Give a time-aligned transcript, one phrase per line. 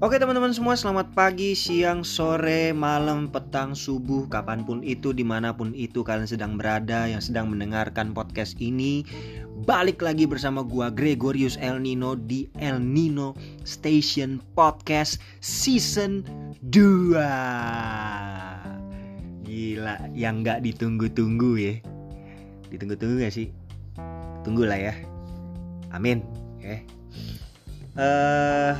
[0.00, 5.52] Oke teman-teman semua selamat pagi, siang, sore, malam, petang, subuh, kapan pun itu, di mana
[5.52, 9.04] pun itu kalian sedang berada yang sedang mendengarkan podcast ini.
[9.68, 13.36] Balik lagi bersama gua Gregorius El Nino di El Nino
[13.68, 16.24] Station Podcast Season
[16.72, 17.20] 2
[19.44, 21.76] Gila, yang gak ditunggu-tunggu ya.
[22.72, 23.52] Ditunggu-tunggu gak sih?
[24.48, 24.96] Tunggulah ya.
[25.92, 26.24] Amin
[26.64, 26.88] Eh
[28.00, 28.72] uh,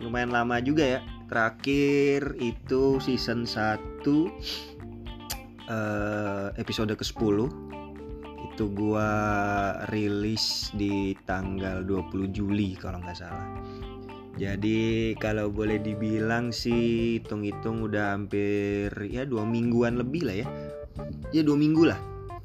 [0.00, 1.00] lumayan lama juga ya.
[1.30, 4.28] Terakhir itu season 1 uh,
[5.70, 7.36] eh, episode ke-10
[8.50, 9.08] itu gua
[9.94, 13.46] rilis di tanggal 20 Juli kalau nggak salah.
[14.40, 20.46] Jadi kalau boleh dibilang sih hitung-hitung udah hampir ya dua mingguan lebih lah ya.
[21.30, 22.00] Ya dua minggu lah.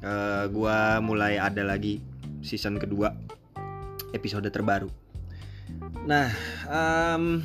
[0.05, 2.03] Uh, gua mulai ada lagi
[2.45, 3.15] season kedua
[4.13, 5.04] episode terbaru
[6.05, 6.29] Nah,
[6.69, 7.41] um,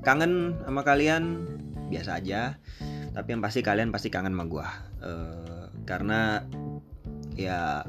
[0.00, 1.44] kangen sama kalian
[1.92, 2.56] biasa aja.
[3.10, 4.66] Tapi yang pasti kalian pasti kangen sama gue.
[5.04, 6.40] Uh, karena
[7.36, 7.84] ya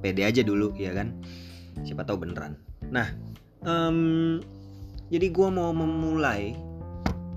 [0.00, 1.12] pede aja dulu ya kan.
[1.84, 2.56] Siapa tahu beneran.
[2.88, 3.12] Nah,
[3.68, 4.40] um,
[5.12, 6.56] jadi gue mau memulai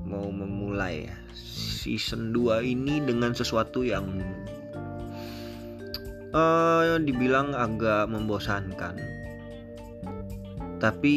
[0.05, 4.05] mau memulai ya season 2 ini dengan sesuatu yang
[6.29, 8.95] uh, dibilang agak membosankan
[10.86, 11.16] tapi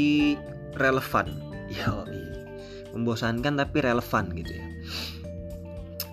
[0.80, 1.28] relevan.
[1.68, 1.92] Ya
[2.96, 4.66] membosankan tapi relevan gitu ya.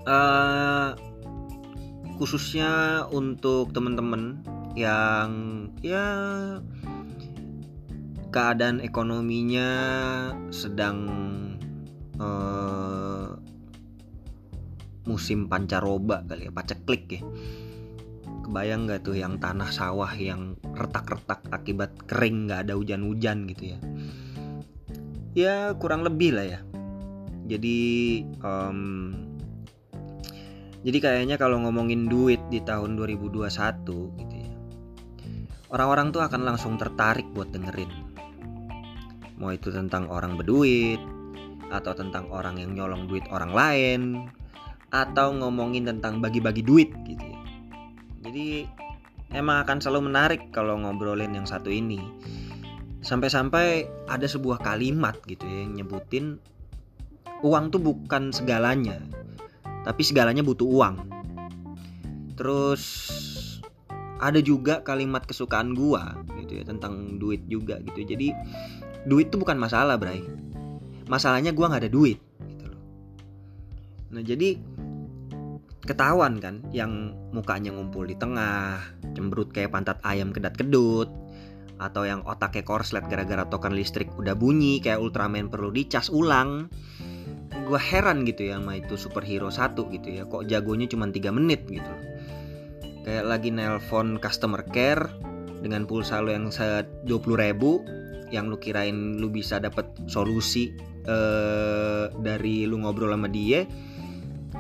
[0.04, 0.92] Uh,
[2.20, 4.44] khususnya untuk teman-teman
[4.76, 5.30] yang
[5.80, 6.06] ya
[8.30, 9.70] keadaan ekonominya
[10.52, 10.98] sedang
[12.20, 13.32] uh,
[15.08, 17.22] musim pancaroba kali ya paceklik ya
[18.46, 23.80] kebayang nggak tuh yang tanah sawah yang retak-retak akibat kering nggak ada hujan-hujan gitu ya?
[25.36, 26.60] Ya kurang lebih lah ya.
[27.46, 27.78] Jadi
[28.42, 29.14] um,
[30.86, 33.46] jadi kayaknya kalau ngomongin duit di tahun 2021
[34.22, 34.46] gitu ya
[35.76, 37.92] orang-orang tuh akan langsung tertarik buat dengerin.
[39.36, 41.04] Mau itu tentang orang berduit
[41.68, 44.02] atau tentang orang yang nyolong duit orang lain
[44.94, 47.35] atau ngomongin tentang bagi-bagi duit gitu ya
[48.36, 48.68] jadi
[49.32, 52.04] emang akan selalu menarik kalau ngobrolin yang satu ini.
[53.00, 56.36] Sampai-sampai ada sebuah kalimat gitu ya yang nyebutin
[57.48, 59.00] uang tuh bukan segalanya,
[59.88, 60.96] tapi segalanya butuh uang.
[62.36, 62.84] Terus
[64.20, 68.04] ada juga kalimat kesukaan gua gitu ya tentang duit juga gitu.
[68.04, 68.36] Jadi
[69.08, 70.20] duit tuh bukan masalah, Bray.
[71.08, 72.20] Masalahnya gua nggak ada duit
[72.52, 72.84] gitu loh.
[74.12, 74.60] Nah, jadi
[75.86, 78.82] ketahuan kan yang mukanya ngumpul di tengah,
[79.14, 81.10] cemberut kayak pantat ayam kedat-kedut,
[81.80, 86.72] atau yang otaknya korslet gara-gara token listrik udah bunyi kayak Ultraman perlu dicas ulang.
[87.66, 91.66] Gue heran gitu ya sama itu superhero satu gitu ya, kok jagonya cuma 3 menit
[91.68, 91.94] gitu.
[93.06, 95.10] Kayak lagi nelpon customer care
[95.62, 97.06] dengan pulsa lo yang 20
[97.38, 97.82] ribu
[98.34, 100.74] yang lu kirain lu bisa dapet solusi
[101.06, 103.66] eh, dari lu ngobrol sama dia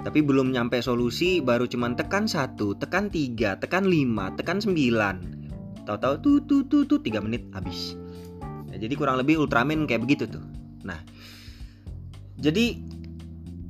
[0.01, 5.15] tapi belum nyampe solusi baru cuman tekan satu tekan tiga tekan lima tekan sembilan.
[5.85, 7.93] Tahu-tahu tuh tuh tuh tuh tiga menit habis.
[8.41, 10.43] Nah, jadi kurang lebih Ultraman kayak begitu tuh.
[10.83, 10.99] Nah
[12.35, 12.75] jadi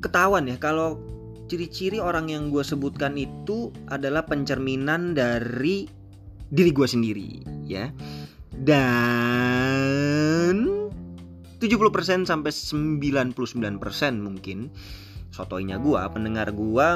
[0.01, 0.97] ketahuan ya kalau
[1.45, 5.85] ciri-ciri orang yang gue sebutkan itu adalah pencerminan dari
[6.49, 7.93] diri gue sendiri ya.
[8.55, 9.75] Dan
[11.59, 13.35] 70% sampai 99%
[14.21, 14.71] mungkin
[15.35, 16.95] sotoinya gua, pendengar gua,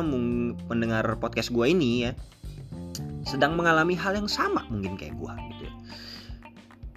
[0.71, 2.11] pendengar podcast gua ini ya
[3.27, 5.73] sedang mengalami hal yang sama mungkin kayak gua gitu ya.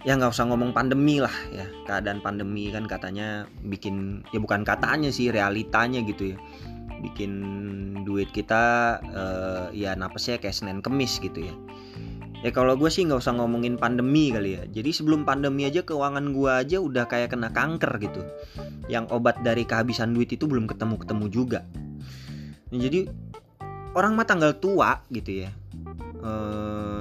[0.03, 1.66] Ya nggak usah ngomong pandemi lah ya.
[1.86, 6.38] Keadaan pandemi kan katanya bikin ya bukan katanya sih realitanya gitu ya.
[7.03, 7.32] Bikin
[8.06, 11.54] duit kita uh, ya napasnya kayak Senin Kemis gitu ya
[12.42, 14.62] ya kalau gue sih nggak usah ngomongin pandemi kali ya.
[14.66, 18.21] Jadi sebelum pandemi aja keuangan gue aja udah kayak kena kanker gitu.
[18.91, 21.60] Yang obat dari kehabisan duit itu belum ketemu ketemu juga.
[22.74, 23.06] Nah, jadi
[23.94, 25.50] orang mah tanggal tua gitu ya.
[26.22, 26.33] E,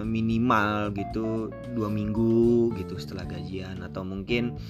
[0.06, 3.82] minimal gitu dua minggu gitu setelah gajian.
[3.82, 4.62] Atau mungkin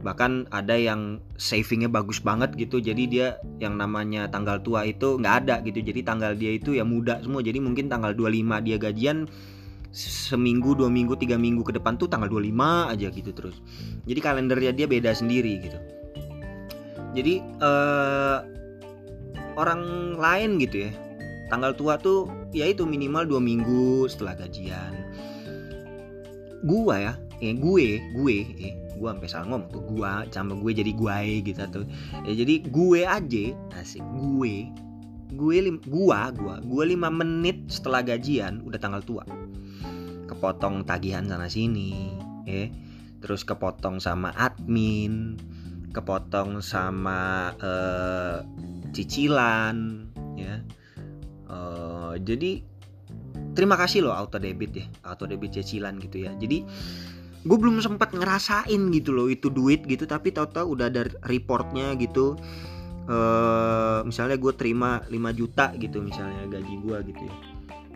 [0.00, 2.78] bahkan ada yang savingnya bagus banget gitu.
[2.78, 5.82] Jadi dia yang namanya tanggal tua itu nggak ada gitu.
[5.82, 7.42] Jadi tanggal dia itu ya muda semua.
[7.42, 9.26] Jadi mungkin tanggal 25 dia gajian
[9.90, 13.56] seminggu dua minggu tiga minggu ke depan tuh tanggal 25 aja gitu terus.
[14.06, 15.78] Jadi kalendernya dia beda sendiri gitu.
[17.10, 18.46] Jadi uh,
[19.58, 20.92] orang lain gitu ya
[21.50, 24.94] tanggal tua tuh ya itu minimal dua minggu setelah gajian.
[26.62, 30.92] Gua ya eh gue gue eh gue sampai salah ngomong tuh gue sama gue jadi
[30.92, 31.18] gue
[31.50, 31.84] gitu tuh.
[32.28, 33.44] Ya jadi gue aja
[33.80, 34.70] asik gue
[35.30, 39.22] gue lim, gua gua gua lima menit setelah gajian udah tanggal tua
[40.40, 42.16] kepotong tagihan sana sini
[42.48, 42.72] eh
[43.20, 45.36] terus kepotong sama admin
[45.92, 48.40] kepotong sama uh,
[48.94, 50.08] cicilan
[50.38, 50.64] ya.
[51.50, 52.62] Uh, jadi
[53.52, 56.32] terima kasih loh auto debit ya auto debit cicilan gitu ya.
[56.40, 56.64] Jadi
[57.44, 62.40] gue belum sempat ngerasain gitu loh itu duit gitu tapi tahu-tahu udah ada reportnya gitu.
[63.10, 67.36] Uh, misalnya gue terima 5 juta gitu misalnya gaji gue gitu ya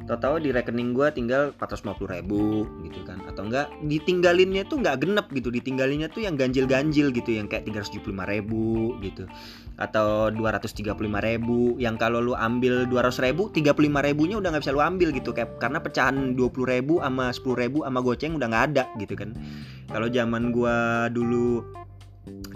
[0.05, 3.21] tahu-tahu di rekening gue tinggal 450 ribu gitu kan.
[3.25, 5.49] Atau enggak ditinggalinnya tuh nggak genep gitu.
[5.49, 9.25] Ditinggalinnya tuh yang ganjil-ganjil gitu yang kayak 375 ribu gitu.
[9.81, 14.85] Atau 235 ribu yang kalau lu ambil 200 ribu 35 ribunya udah nggak bisa lu
[14.85, 15.33] ambil gitu.
[15.33, 19.33] Kayak karena pecahan 20 ribu sama 10 ribu sama goceng udah nggak ada gitu kan.
[19.89, 20.77] Kalau zaman gue
[21.13, 21.65] dulu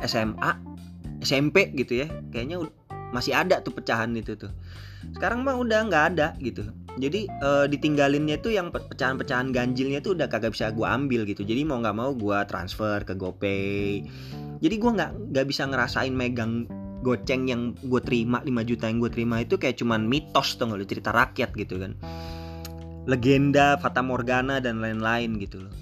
[0.04, 0.50] SMA
[1.18, 2.62] SMP gitu ya kayaknya
[3.10, 4.52] masih ada tuh pecahan itu tuh
[5.16, 6.66] sekarang mah udah nggak ada gitu.
[6.98, 11.46] Jadi uh, ditinggalinnya tuh yang pecahan-pecahan ganjilnya tuh udah kagak bisa gue ambil gitu.
[11.46, 14.02] Jadi mau nggak mau gue transfer ke GoPay.
[14.58, 16.66] Jadi gue nggak nggak bisa ngerasain megang
[17.06, 20.90] goceng yang gue terima 5 juta yang gue terima itu kayak cuman mitos tuh nggak
[20.90, 21.94] cerita rakyat gitu kan.
[23.06, 25.74] Legenda Fata Morgana dan lain-lain gitu loh.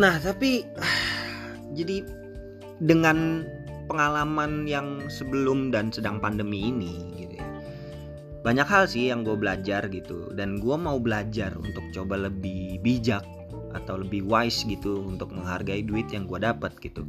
[0.00, 0.64] Nah tapi
[1.78, 2.00] jadi
[2.80, 3.44] dengan
[3.86, 7.15] pengalaman yang sebelum dan sedang pandemi ini
[8.46, 10.30] banyak hal sih yang gue belajar gitu.
[10.30, 13.26] Dan gue mau belajar untuk coba lebih bijak
[13.74, 17.02] atau lebih wise gitu untuk menghargai duit yang gue dapat gitu.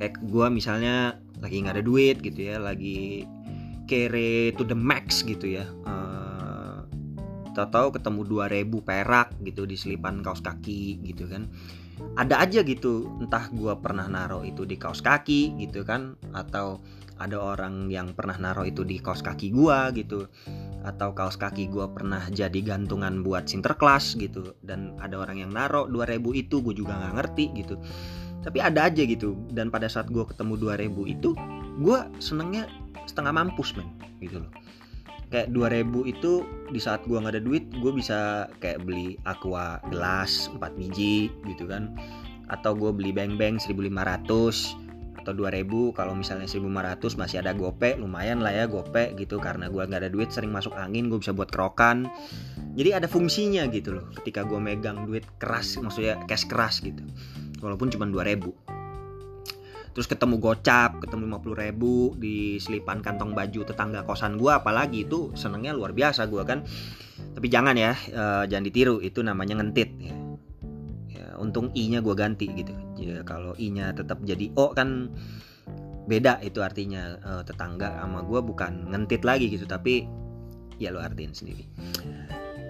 [0.00, 3.28] Kayak gue misalnya lagi nggak ada duit gitu ya lagi
[3.84, 5.68] kere to the max gitu ya.
[5.84, 6.88] Uh,
[7.52, 11.52] tahu-tahu ketemu 2000 perak gitu di selipan kaos kaki gitu kan
[12.16, 16.82] ada aja gitu entah gue pernah naruh itu di kaos kaki gitu kan atau
[17.22, 20.26] ada orang yang pernah naruh itu di kaos kaki gua gitu
[20.82, 25.86] atau kaos kaki gua pernah jadi gantungan buat sinterklas gitu dan ada orang yang naruh
[25.86, 27.78] 2000 itu gue juga nggak ngerti gitu.
[28.42, 31.30] Tapi ada aja gitu dan pada saat gue ketemu 2000 itu
[31.78, 32.66] gue senengnya
[33.06, 33.86] setengah mampus men
[34.18, 34.50] gitu loh
[35.32, 40.52] kayak 2000 itu di saat gue nggak ada duit gue bisa kayak beli aqua gelas
[40.52, 41.96] 4 biji gitu kan.
[42.52, 44.76] Atau gue beli beng beng 1500
[45.22, 49.40] atau 2000 kalau misalnya 1500 masih ada gope lumayan lah ya gope gitu.
[49.40, 52.12] Karena gue nggak ada duit sering masuk angin gue bisa buat kerokan.
[52.76, 57.00] Jadi ada fungsinya gitu loh ketika gue megang duit keras maksudnya cash keras gitu.
[57.64, 58.61] Walaupun cuma 2000
[59.92, 65.32] terus ketemu gocap ketemu 50 ribu di selipan kantong baju tetangga kosan gue apalagi itu
[65.36, 66.64] senengnya luar biasa gue kan.
[67.32, 70.14] Tapi jangan ya uh, jangan ditiru itu namanya ngentit ya.
[71.36, 72.72] Untung i-nya gue ganti gitu.
[72.96, 75.10] Ya, kalau i-nya tetap jadi o kan
[76.06, 80.08] beda itu artinya uh, tetangga sama gue bukan ngentit lagi gitu tapi
[80.80, 81.68] ya lo artiin sendiri.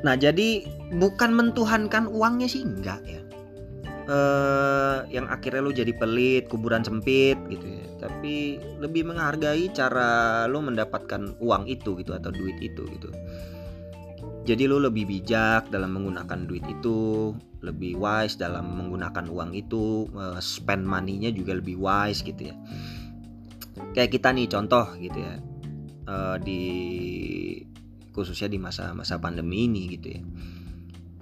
[0.03, 0.67] Nah jadi
[0.99, 3.23] bukan mentuhankan uangnya sih enggak ya
[4.12, 7.85] uh, yang akhirnya lo jadi pelit kuburan sempit gitu ya.
[7.97, 13.09] Tapi lebih menghargai cara lo mendapatkan uang itu gitu atau duit itu gitu.
[14.43, 17.31] Jadi lo lebih bijak dalam menggunakan duit itu
[17.62, 22.55] lebih wise dalam menggunakan uang itu uh, spend money-nya juga lebih wise gitu ya.
[23.94, 25.39] Kayak kita nih contoh gitu ya
[26.10, 26.63] uh, di
[28.13, 30.22] khususnya di masa-masa pandemi ini gitu ya.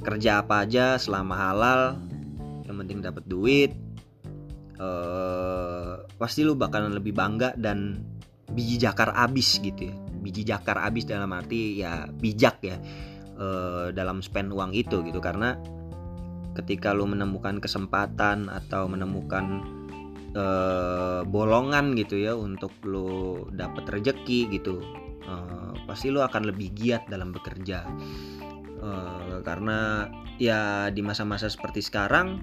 [0.00, 2.00] Kerja apa aja selama halal
[2.80, 3.76] penting dapat duit
[4.80, 8.00] uh, pasti lu bakalan lebih bangga dan
[8.50, 9.96] biji jakar abis gitu ya.
[10.20, 12.76] Biji jakar abis dalam arti ya bijak ya
[13.36, 15.20] uh, dalam spend uang itu gitu.
[15.20, 15.56] Karena
[16.56, 19.62] ketika lo menemukan kesempatan atau menemukan
[20.34, 24.82] uh, bolongan gitu ya untuk lo dapet rejeki gitu
[25.30, 27.86] uh, pasti lo akan lebih giat dalam bekerja
[28.80, 30.08] uh, karena
[30.40, 32.40] ya di masa-masa seperti sekarang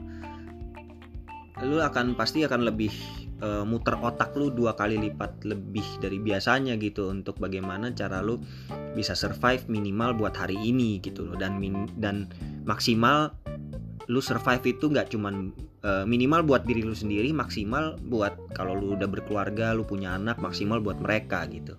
[1.65, 2.93] lo akan pasti akan lebih
[3.41, 8.37] uh, muter otak lu dua kali lipat lebih dari biasanya gitu untuk bagaimana cara lu
[8.93, 11.35] bisa survive minimal buat hari ini gitu loh.
[11.37, 12.29] Dan min dan
[12.65, 13.33] maksimal
[14.07, 15.51] lu survive itu nggak cuman
[15.83, 20.39] uh, minimal buat diri lu sendiri maksimal buat kalau lu udah berkeluarga lu punya anak
[20.39, 21.75] maksimal buat mereka gitu.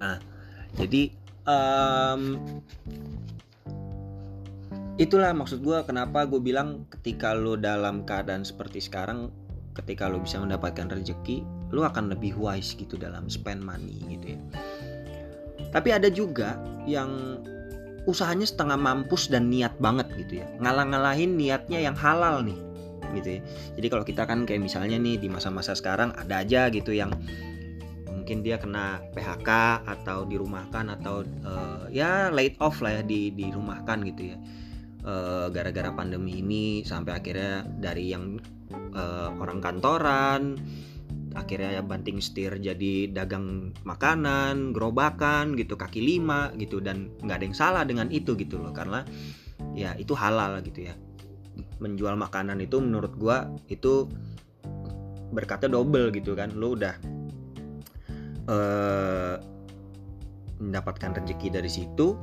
[0.00, 0.16] Nah
[0.78, 1.12] jadi
[1.48, 2.38] um,
[5.00, 9.32] itulah maksud gue kenapa gue bilang ketika lo dalam keadaan seperti sekarang
[9.72, 14.40] ketika lo bisa mendapatkan rezeki lo akan lebih wise gitu dalam spend money gitu ya.
[15.72, 17.40] Tapi ada juga yang
[18.04, 20.46] usahanya setengah mampus dan niat banget gitu ya.
[20.60, 22.60] Ngalah-ngalahin niatnya yang halal nih
[23.16, 23.40] gitu ya.
[23.80, 27.12] Jadi kalau kita kan kayak misalnya nih di masa-masa sekarang ada aja gitu yang
[28.32, 29.50] mungkin dia kena PHK
[29.84, 34.40] atau dirumahkan atau uh, ya laid off lah ya di dirumahkan gitu ya.
[35.04, 38.40] Uh, gara-gara pandemi ini sampai akhirnya dari yang
[38.96, 40.56] uh, orang kantoran
[41.36, 47.44] akhirnya ya banting setir jadi dagang makanan gerobakan gitu kaki lima gitu dan nggak ada
[47.44, 48.72] yang salah dengan itu gitu loh.
[48.72, 49.04] Karena
[49.76, 50.96] ya itu halal gitu ya.
[51.84, 54.08] Menjual makanan itu menurut gua itu
[55.36, 56.56] berkatnya double gitu kan.
[56.56, 56.96] Lo udah
[58.48, 59.36] uh,
[60.62, 62.14] mendapatkan rezeki dari situ.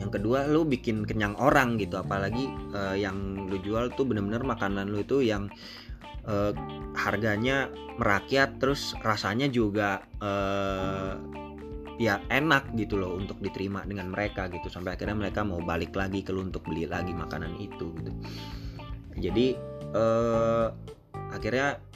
[0.00, 2.00] Yang kedua lu bikin kenyang orang gitu.
[2.00, 5.52] Apalagi uh, yang lu jual tuh bener-bener makanan lu itu yang
[6.24, 6.52] uh,
[6.96, 7.68] harganya
[8.00, 11.20] merakyat terus rasanya juga uh,
[12.00, 14.72] ya enak gitu loh untuk diterima dengan mereka gitu.
[14.72, 18.12] Sampai akhirnya mereka mau balik lagi ke lu untuk beli lagi makanan itu gitu.
[19.20, 19.52] Jadi
[19.92, 20.72] uh,
[21.28, 21.89] akhirnya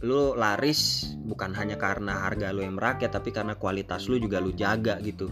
[0.00, 4.52] lu laris bukan hanya karena harga lu yang merakyat tapi karena kualitas lu juga lu
[4.56, 5.28] jaga gitu.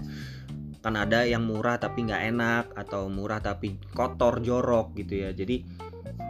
[0.84, 5.30] Kan ada yang murah tapi nggak enak atau murah tapi kotor jorok gitu ya.
[5.32, 5.64] Jadi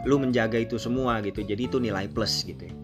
[0.07, 1.43] lu menjaga itu semua gitu.
[1.43, 2.75] Jadi itu nilai plus gitu ya.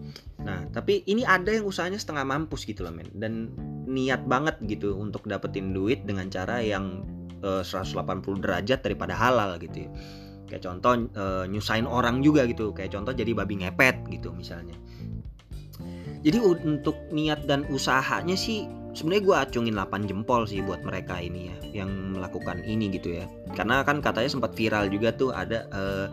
[0.46, 3.08] nah tapi ini ada yang usahanya setengah mampus gitu loh men.
[3.16, 3.50] Dan
[3.88, 7.00] niat banget gitu untuk dapetin duit dengan cara yang
[7.40, 7.96] eh, 180
[8.44, 9.90] derajat daripada halal gitu ya.
[10.46, 12.70] Kayak contoh uh, nyusahin orang juga gitu.
[12.70, 14.78] Kayak contoh jadi babi ngepet gitu misalnya
[16.26, 18.66] jadi untuk niat dan usahanya sih
[18.98, 23.30] sebenarnya gue acungin 8 jempol sih buat mereka ini ya yang melakukan ini gitu ya.
[23.54, 26.10] Karena kan katanya sempat viral juga tuh ada uh,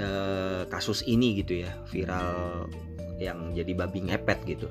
[0.00, 2.68] Eh, kasus ini gitu ya viral
[3.20, 4.68] yang jadi babi ngepet gitu.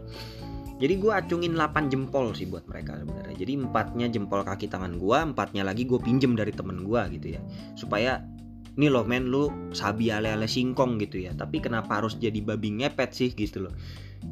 [0.82, 3.36] Jadi gue acungin 8 jempol sih buat mereka sebenarnya.
[3.38, 7.42] Jadi empatnya jempol kaki tangan gue empatnya lagi gue pinjem dari temen gue gitu ya.
[7.78, 8.26] Supaya
[8.74, 11.38] ini loh men lu sabi ale-ale singkong gitu ya.
[11.38, 13.74] Tapi kenapa harus jadi babi ngepet sih gitu loh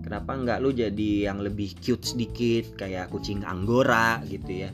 [0.03, 4.69] kenapa nggak lu jadi yang lebih cute sedikit kayak kucing anggora gitu ya?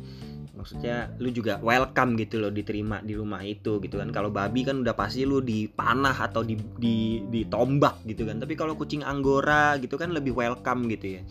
[0.53, 4.13] Maksudnya lu juga welcome gitu loh diterima di rumah itu gitu kan.
[4.13, 8.39] Kalau babi kan udah pasti lu dipanah atau di di ditombak gitu kan.
[8.39, 11.21] Tapi kalau kucing anggora gitu kan lebih welcome gitu ya.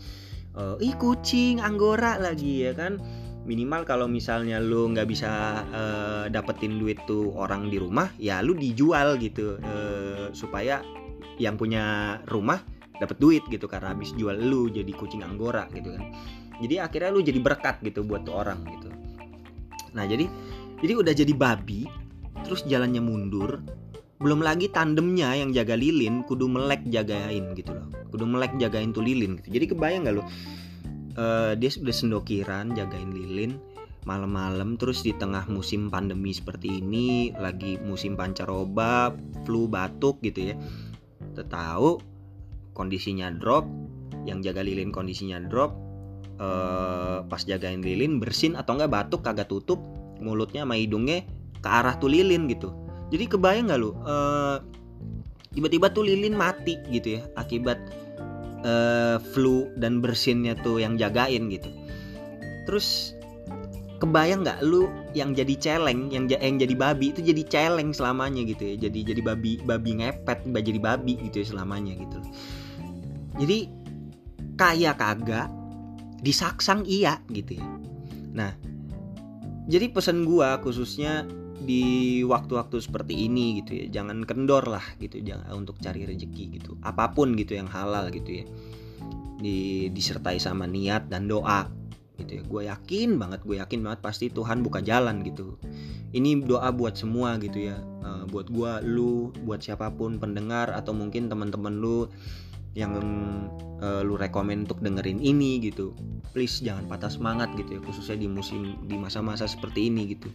[0.53, 3.01] Uh, ih kucing anggora lagi ya kan.
[3.43, 8.55] Minimal kalau misalnya lu nggak bisa uh, dapetin duit tuh orang di rumah ya lu
[8.55, 10.79] dijual gitu uh, supaya
[11.41, 12.61] yang punya rumah
[13.01, 16.13] dapat duit gitu karena habis jual lu jadi kucing anggora gitu kan.
[16.61, 18.89] Jadi akhirnya lu jadi berkat gitu buat tuh orang gitu.
[19.97, 20.29] Nah jadi
[20.83, 21.89] jadi udah jadi babi
[22.43, 23.63] terus jalannya mundur
[24.21, 27.87] belum lagi tandemnya yang jaga lilin kudu melek jagain gitu loh.
[28.13, 29.57] Kudu melek jagain tuh lilin gitu.
[29.57, 33.57] Jadi kebayang gak lo uh, dia sudah sendokiran jagain lilin
[34.03, 39.15] malam-malam terus di tengah musim pandemi seperti ini lagi musim pancaroba
[39.47, 40.55] flu batuk gitu ya.
[41.33, 42.12] Tahu
[42.73, 43.65] kondisinya drop
[44.25, 45.73] yang jaga lilin kondisinya drop
[46.39, 49.79] uh, pas jagain lilin bersin atau enggak batuk kagak tutup
[50.23, 51.25] mulutnya sama hidungnya
[51.59, 52.71] ke arah tuh lilin gitu.
[53.11, 54.57] Jadi kebayang nggak lu uh,
[55.53, 57.77] tiba-tiba tuh lilin mati gitu ya akibat
[58.65, 61.69] uh, flu dan bersinnya tuh yang jagain gitu.
[62.65, 63.13] Terus
[64.03, 68.75] kebayang nggak lu yang jadi celeng yang yang jadi babi itu jadi celeng selamanya gitu
[68.75, 72.19] ya jadi jadi babi babi ngepet jadi babi gitu ya selamanya gitu
[73.37, 73.69] jadi
[74.53, 75.49] kaya kagak
[76.23, 77.65] disaksang iya gitu ya.
[78.31, 78.51] Nah
[79.67, 81.27] jadi pesan gua khususnya
[81.63, 86.75] di waktu-waktu seperti ini gitu ya jangan kendor lah gitu jangan untuk cari rezeki gitu.
[86.83, 88.45] Apa pun gitu yang halal gitu ya.
[89.43, 91.67] Di, disertai sama niat dan doa
[92.19, 92.43] gitu ya.
[92.47, 95.59] Gue yakin banget gue yakin banget pasti Tuhan buka jalan gitu.
[96.13, 97.79] Ini doa buat semua gitu ya.
[98.03, 102.07] Uh, buat gue lu buat siapa pun pendengar atau mungkin teman-teman lu
[102.73, 102.97] yang
[103.81, 105.93] uh, lu rekomend untuk dengerin ini gitu.
[106.33, 110.33] Please jangan patah semangat gitu ya khususnya di musim di masa-masa seperti ini gitu.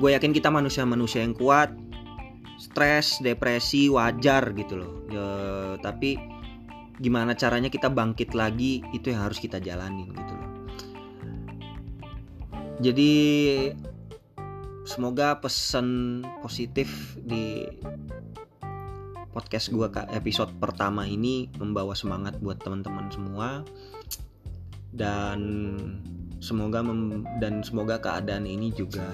[0.00, 1.72] Gue yakin kita manusia-manusia yang kuat
[2.56, 4.92] stres depresi wajar gitu loh.
[5.12, 5.28] Ya,
[5.84, 6.16] tapi
[6.96, 10.50] gimana caranya kita bangkit lagi itu yang harus kita jalanin gitu loh.
[12.80, 13.12] Jadi
[14.88, 17.68] semoga pesan positif di
[19.36, 23.60] podcast gue ke episode pertama ini membawa semangat buat teman-teman semua.
[24.96, 25.40] Dan
[26.40, 29.04] semoga mem dan semoga keadaan ini juga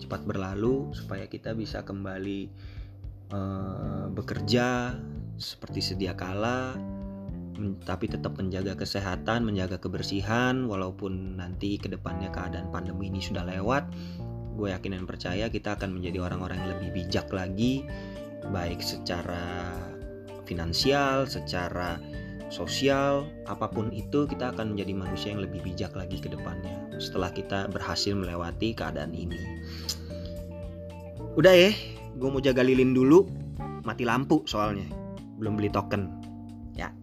[0.00, 2.48] cepat berlalu supaya kita bisa kembali
[3.36, 4.96] uh, bekerja
[5.36, 6.72] seperti sedia kala
[7.86, 13.94] tapi tetap menjaga kesehatan, menjaga kebersihan, walaupun nanti ke depannya keadaan pandemi ini sudah lewat,
[14.58, 17.86] gue yakin dan percaya kita akan menjadi orang-orang yang lebih bijak lagi,
[18.52, 19.72] baik secara
[20.44, 21.96] finansial, secara
[22.52, 27.32] sosial, apa pun itu kita akan menjadi manusia yang lebih bijak lagi ke depannya setelah
[27.32, 29.40] kita berhasil melewati keadaan ini.
[31.34, 31.74] Udah ya,
[32.14, 33.26] gue mau jaga lilin dulu,
[33.82, 34.86] mati lampu soalnya,
[35.42, 36.06] belum beli token.
[36.78, 36.94] Ya,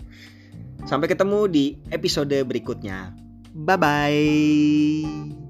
[0.88, 3.12] sampai ketemu di episode berikutnya.
[3.52, 5.41] Bye bye.